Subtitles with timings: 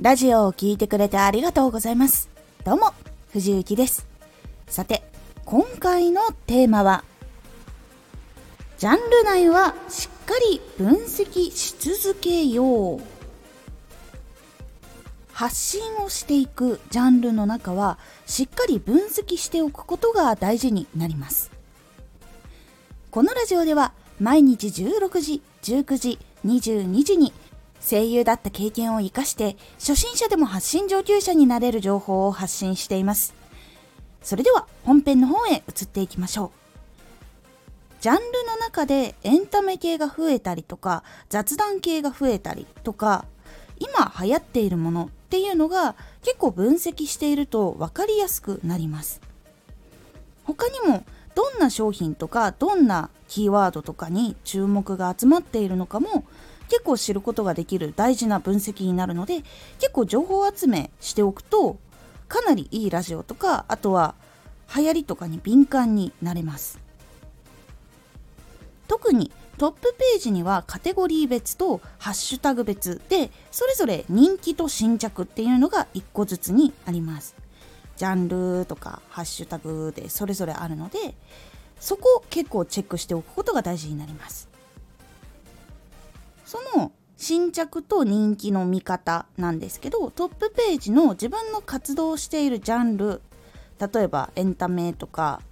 [0.00, 2.30] ラジオを聴いてくれてありがとうございます。
[2.64, 2.94] どうも、
[3.34, 4.06] 藤幸です。
[4.66, 5.02] さて、
[5.44, 7.04] 今回のテーマは、
[8.78, 13.00] ジャンル内はしっかり分析し続けよう。
[15.34, 21.50] 発信をしていくジャンルの中はしっかり分析しておくことが大事になります。
[23.10, 27.34] このラジオでは毎日16時、19時、22時に
[27.80, 33.34] 声優だった経験を活かして初心者でも発信上級者になれる情報を発信しています。
[34.22, 36.50] それでは本編の方へ移っていきましょう。
[38.00, 43.26] ジャンルの中でエンタメ系が増えたりとか雑談系が増えたりとか
[43.78, 49.20] 今流行っているものっていうのが結構分析していると分かりやすくなります。
[50.44, 56.24] 他にもどんな商品とかどんなキーワードとかに注目が集まっているのかも
[56.70, 59.42] 結構知ることができる大事な分析になるので
[59.78, 61.78] 結構情報集めしておくと
[62.28, 64.14] かなりいいラジオとかあとは
[64.74, 66.78] 流行りとかに敏感になれます。
[68.86, 77.34] 特にトップページにはカテゴリー別とハッシュタグ別でそれぞれ人気と新着っていうのが1個ずつにあります。
[77.96, 81.14] ジャンルとかハッシュタグでそれぞれあるので
[81.78, 84.49] そこを結構チェックしておくことが大事になります。
[86.50, 93.20] その新着と人気の見方なんですけどトップページの自分の活動しているジャンル
[93.78, 95.42] 例えばエンタメとか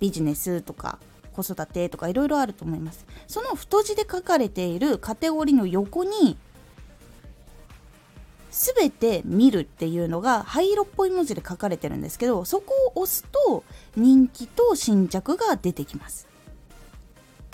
[0.00, 0.98] ビジネスとか
[1.32, 3.06] 子育てとかいろいろあると思います。
[3.28, 6.36] その太字で書かれているカテゴリーの横に
[8.50, 13.62] 全て見るっていうのが灰色っぽい文字で書かれてるんですけどそこを押すと
[13.94, 16.29] 人気と新着が出てきます。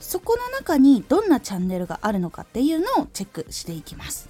[0.00, 4.28] そこの中にどんなチャンネルがあるのかっていうのをチェックしていきます。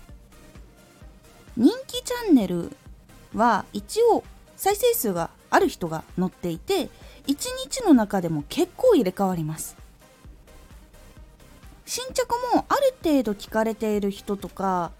[1.57, 2.73] 人気チャンネル
[3.35, 4.23] は一応
[4.57, 6.89] 再生数がある人が載っていて
[7.27, 9.77] 1日の中でも結構入れ替わります。
[11.85, 14.93] 新着もある程度聞かれている人とか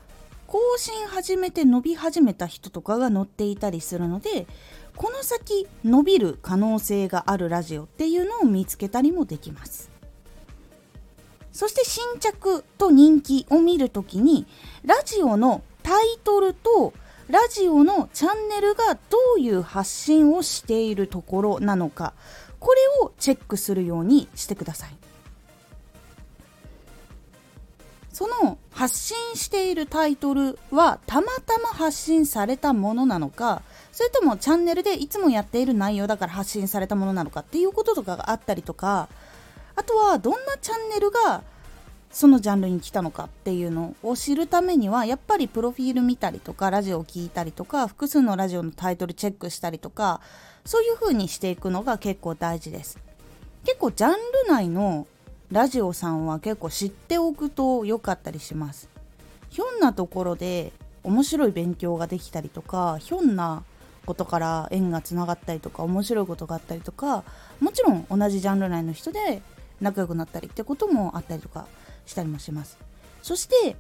[0.47, 4.47] 更新始めて伸び始めた人とかが載っていたりするので
[4.97, 9.98] この先伸びる可能性があるラジオっていうのを見つけたりもできます。
[11.53, 14.47] そして新着と人気を見るときに
[14.85, 16.93] ラジオのタイトルと
[17.29, 19.01] ラジオのチャンネルがど
[19.37, 22.15] ういう発信をしているところなのか
[22.59, 24.99] これをチェックするようにしてください。
[28.19, 39.09] その発信しているタイトルはたまたま発信されたものなのかそれともチャンネルでいつもやっている内容だから発信されたものなのかっていうこととかがあったりとか
[39.79, 41.45] あとはどんなチャンネルが
[42.11, 50.21] そのジャンルに来たのかっていうのを知るためにはやっぱりプロフィール見たりとかラジオを聴いたりとか複数のラジオのタイトルチェックしたりとか
[50.65, 52.99] そういう風にしていくのが結構大事です。
[53.65, 54.19] 結構ジャンル
[54.49, 55.07] 内の
[55.53, 58.89] ラジオさんは結構知っておくと良かったりします。
[59.49, 60.73] ひょんなところで
[61.05, 63.63] 面白い勉強ができたりとかひょんな
[64.07, 67.23] ことから縁がつながったりとか面白いことがあったりとか
[67.61, 69.41] もちろん同じジャンル内の人で
[69.81, 71.67] 仲良くなったりってこともあったりとか
[72.07, 72.79] したりもします。
[73.23, 73.77] そして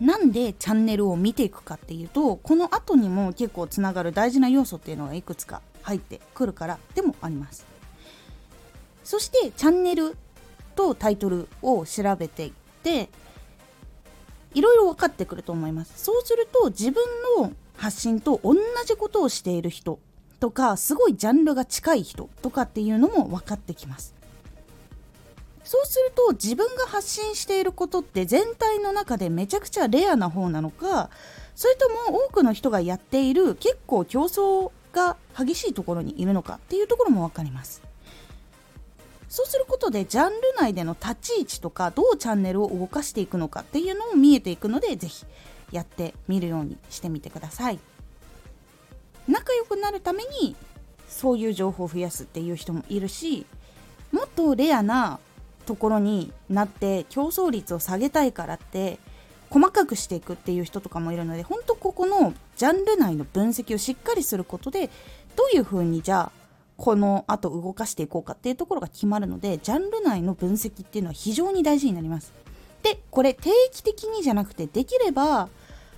[0.00, 7.66] なんでチャンネルを見ていくかっていうとこの後にも結構つながる大事な要素っていうのがいくつか入ってくるからでもあります。
[9.02, 10.16] そしてチャンネル
[10.76, 12.52] とタイトルを調べていっ
[12.82, 13.08] て
[14.54, 15.92] いろいろ分かってくると思います。
[15.96, 17.02] そうすると自分
[17.38, 18.54] の発信と同
[18.86, 19.98] じことをしている人
[20.40, 24.14] とかすごいジャンルが近い人とかっていうのも分かってきます
[25.64, 31.10] そうすると自分が発信していることって全体の中でめちゃくちゃレアな方なのか
[31.54, 37.82] それとも多くの人がやっている結構競争が激しいところにいるのかっていうところも分かります
[39.28, 45.26] そうすることでジャンル内での立ち位置とかどうチャンネルを動かしていくのかっていうのも見えていくので是非
[45.70, 47.78] やってみるようにしてみてください。
[49.48, 50.54] 仲良くなるために
[51.08, 53.46] そういう情報を増やすっていう人もいるし
[54.12, 55.20] もっとレアな
[55.64, 58.98] ところになって競争率を下げたいからって
[59.48, 64.90] 細かくしていくっていう人とかもいるので本当ここのジャンル内の分析をしっかりすることで
[65.34, 66.32] どういう風にじゃあ
[66.76, 72.32] この後動かしていこうかっていうところが決まるのでジャンル内の分析っていうのは非常に大事になります。
[72.82, 75.48] でこれ定期的にじゃなくてできれば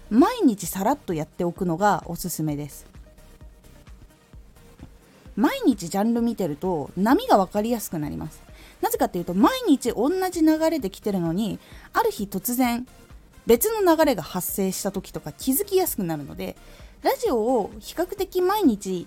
[0.09, 2.90] 毎日さらっとやっておくのがおすすめです。
[5.41, 8.43] 毎日ジャンル見てると波が分かりやすくなります。
[8.83, 11.59] なぜかっていうと毎日同じ流れで来てるのに
[11.95, 12.87] ある日突然
[13.47, 16.57] 別の流れが発生した時とか気づきやすくなるので
[17.03, 19.07] ラジオを比較的毎日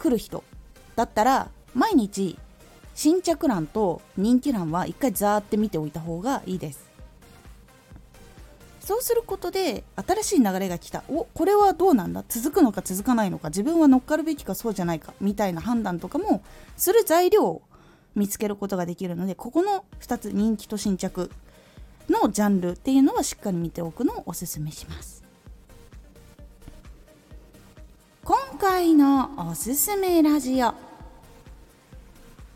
[0.00, 0.42] 来る人
[0.96, 2.36] だったら毎日
[2.94, 6.87] 新着欄と人気欄は一回ザーって見ておいた方がいいです。
[8.88, 11.04] そうすることで新しい流れが来た。
[11.10, 12.24] おこれはどうなんだ？
[12.26, 13.50] 続くのか続かないのか。
[13.50, 15.12] 自分は乗っかるべきかそうじゃないか。
[15.20, 16.42] みたいな判断とかも
[16.74, 17.62] する材料を
[18.14, 21.30] 見つけることができるのでここの2つ人気と新着
[22.08, 25.22] のジャンルっていうのはしっかり見ておくのをおすすめします。
[28.24, 30.72] 今回のおすすめラジオ。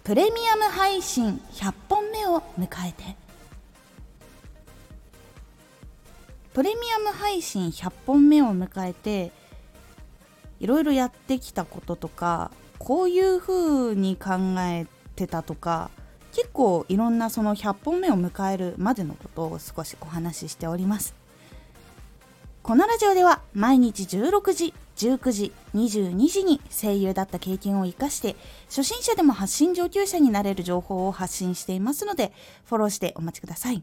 [0.02, 3.20] プレミアム配信100本目を迎えて
[6.54, 9.32] プレミアム配信100本目を迎えて
[10.60, 15.90] いろいろやってきたこととかこういう風に考えてたとか
[16.32, 21.14] 結構いろんなその100本目を迎えるまでのことを少しお話ししております。
[22.62, 28.37] このラジオでは毎日16時19時22時に声優だった経験を生かして
[28.69, 32.32] 初心者でも発信上級者になれる情報を発信していますので
[32.66, 33.82] フォローしてお待ちください。